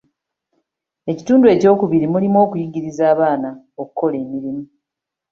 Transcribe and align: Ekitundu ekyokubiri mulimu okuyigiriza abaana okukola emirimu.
Ekitundu 1.11 1.45
ekyokubiri 1.53 2.05
mulimu 2.13 2.37
okuyigiriza 2.45 3.03
abaana 3.13 3.49
okukola 3.81 4.15
emirimu. 4.23 4.63